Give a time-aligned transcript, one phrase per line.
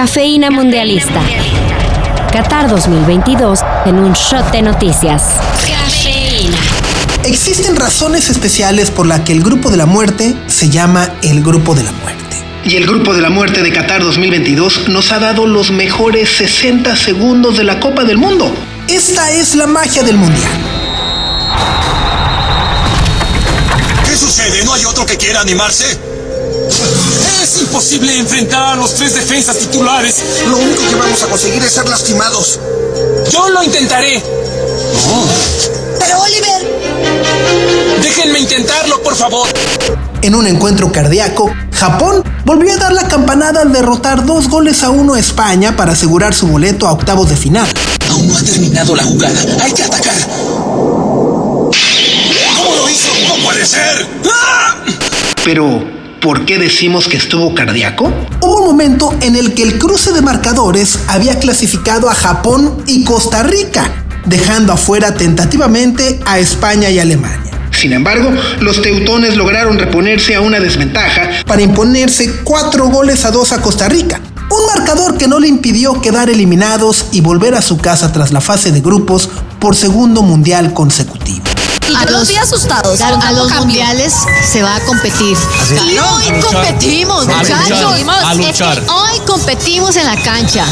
[0.00, 1.20] Cafeína Mundialista.
[2.32, 5.24] Qatar 2022 en un shot de noticias.
[5.68, 6.56] Cafeína.
[7.26, 11.74] Existen razones especiales por las que el Grupo de la Muerte se llama el Grupo
[11.74, 12.42] de la Muerte.
[12.64, 16.96] Y el Grupo de la Muerte de Qatar 2022 nos ha dado los mejores 60
[16.96, 18.50] segundos de la Copa del Mundo.
[18.88, 20.50] Esta es la magia del Mundial.
[24.06, 24.64] ¿Qué sucede?
[24.64, 26.09] ¿No hay otro que quiera animarse?
[27.42, 30.16] Es imposible enfrentar a los tres defensas titulares.
[30.48, 32.58] Lo único que vamos a conseguir es ser lastimados.
[33.30, 34.22] Yo lo intentaré.
[35.98, 36.80] Pero Oliver.
[38.02, 39.48] Déjenme intentarlo, por favor.
[40.22, 44.90] En un encuentro cardíaco, Japón volvió a dar la campanada al derrotar dos goles a
[44.90, 47.66] uno a España para asegurar su boleto a octavos de final.
[48.10, 49.40] Aún no ha terminado la jugada.
[49.62, 50.14] Hay que atacar.
[52.56, 53.10] ¿Cómo lo hizo?
[53.28, 54.06] ¡No puede ser!
[54.30, 54.76] ¡Ah!
[55.44, 55.82] Pero,
[56.20, 58.12] ¿por qué decimos que estuvo cardíaco?
[58.40, 63.04] Hubo un momento en el que el cruce de marcadores había clasificado a Japón y
[63.04, 67.50] Costa Rica, dejando afuera tentativamente a España y Alemania.
[67.72, 73.52] Sin embargo, los teutones lograron reponerse a una desventaja para imponerse cuatro goles a dos
[73.52, 74.20] a Costa Rica.
[74.50, 78.40] Un marcador que no le impidió quedar eliminados y volver a su casa tras la
[78.40, 81.49] fase de grupos por segundo mundial consecutivo.
[81.90, 83.00] Y yo los vi asustados.
[83.00, 83.58] A, los cambio.
[83.60, 84.14] mundiales
[84.50, 85.36] se va a competir.
[85.90, 88.18] Y hoy competimos, A luchar, muchachos.
[88.24, 90.64] a Es que hoy competimos en la cancha.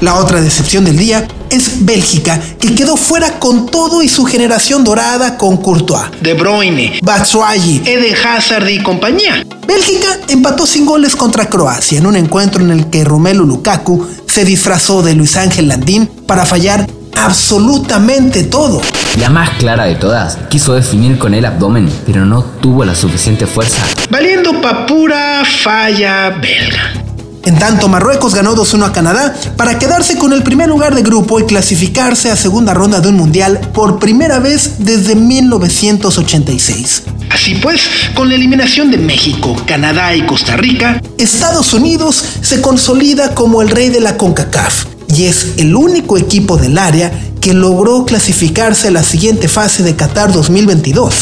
[0.00, 4.84] La otra decepción del día es Bélgica, que quedó fuera con todo y su generación
[4.84, 9.46] dorada con Courtois, De Bruyne, Batshuayi, Eden Hazard y compañía.
[9.66, 14.44] Bélgica empató sin goles contra Croacia en un encuentro en el que Romelu Lukaku se
[14.44, 16.86] disfrazó de Luis Ángel Landín para fallar
[17.16, 18.80] absolutamente todo.
[19.18, 23.46] La más clara de todas, quiso definir con el abdomen, pero no tuvo la suficiente
[23.46, 23.82] fuerza.
[24.10, 27.04] Valiendo pa' pura falla belga.
[27.44, 31.38] En tanto, Marruecos ganó 2-1 a Canadá para quedarse con el primer lugar de grupo
[31.38, 37.02] y clasificarse a segunda ronda de un mundial por primera vez desde 1986.
[37.30, 37.82] Así pues,
[38.14, 43.68] con la eliminación de México, Canadá y Costa Rica, Estados Unidos se consolida como el
[43.68, 48.90] rey de la CONCACAF y es el único equipo del área que logró clasificarse a
[48.90, 51.14] la siguiente fase de Qatar 2022.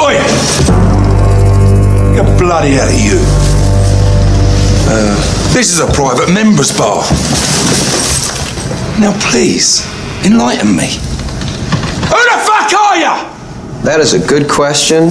[0.00, 0.14] Oi!
[2.14, 3.18] Get bloody out of you.
[4.86, 5.16] Uh,
[5.52, 7.02] this is a private members bar.
[9.00, 9.82] Now, please,
[10.24, 10.98] enlighten me.
[12.08, 13.26] Who the fuck are you?
[13.84, 15.10] That is a good question.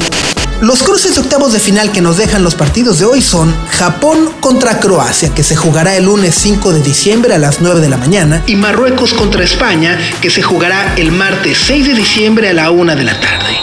[0.62, 4.30] Los cruces de octavos de final que nos dejan los partidos de hoy son Japón
[4.42, 7.96] contra Croacia, que se jugará el lunes 5 de diciembre a las 9 de la
[7.96, 12.72] mañana, y Marruecos contra España, que se jugará el martes 6 de diciembre a la
[12.72, 13.58] 1 de la tarde.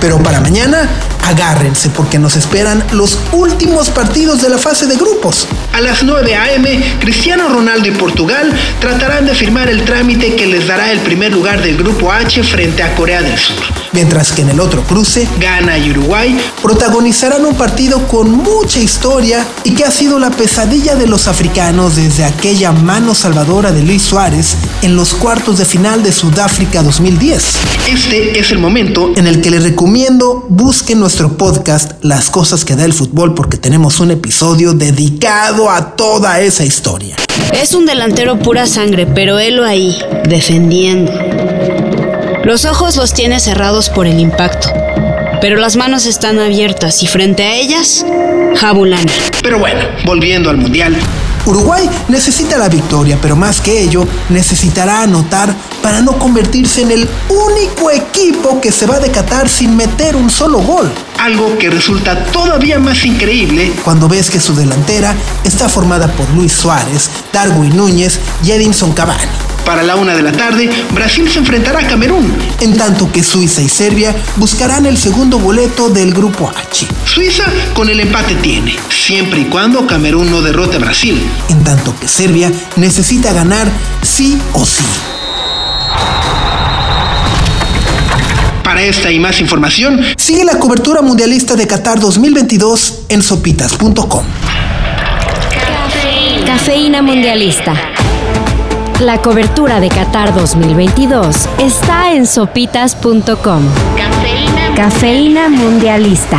[0.00, 0.90] Pero para mañana,
[1.22, 5.46] agárrense porque nos esperan los últimos partidos de la fase de grupos.
[5.72, 10.66] A las 9 a.m., Cristiano Ronaldo y Portugal tratarán de firmar el trámite que les
[10.66, 13.56] dará el primer lugar del grupo H frente a Corea del Sur.
[13.92, 19.46] Mientras que en el otro cruce, Ghana y Uruguay protagonizarán un partido con mucha historia
[19.64, 24.02] y que ha sido la pesadilla de los africanos desde aquella mano salvadora de Luis
[24.02, 27.58] Suárez en los cuartos de final de Sudáfrica 2010.
[27.86, 32.74] Este es el momento en el que les recomiendo busquen nuestro podcast Las cosas que
[32.74, 37.16] da el fútbol porque tenemos un episodio dedicado a toda esa historia.
[37.52, 41.12] Es un delantero pura sangre, pero élo ahí, defendiendo.
[42.44, 44.68] Los ojos los tiene cerrados por el impacto,
[45.42, 48.06] pero las manos están abiertas y frente a ellas,
[48.56, 49.12] Jabulani.
[49.42, 50.96] Pero bueno, volviendo al Mundial.
[51.46, 57.08] Uruguay necesita la victoria, pero más que ello, necesitará anotar para no convertirse en el
[57.28, 60.90] único equipo que se va de Qatar sin meter un solo gol.
[61.18, 65.14] Algo que resulta todavía más increíble cuando ves que su delantera
[65.44, 69.41] está formada por Luis Suárez, Darwin Núñez y Edinson Cavani.
[69.64, 73.62] Para la una de la tarde, Brasil se enfrentará a Camerún, en tanto que Suiza
[73.62, 76.86] y Serbia buscarán el segundo boleto del grupo H.
[77.04, 81.94] Suiza con el empate tiene, siempre y cuando Camerún no derrote a Brasil, en tanto
[81.98, 83.70] que Serbia necesita ganar
[84.02, 84.84] sí o sí.
[88.64, 94.24] Para esta y más información, sigue la cobertura mundialista de Qatar 2022 en sopitas.com.
[96.46, 97.91] Cafeína Mundialista.
[99.02, 103.62] La cobertura de Qatar 2022 está en sopitas.com.
[104.76, 106.38] Cafeína Mundialista.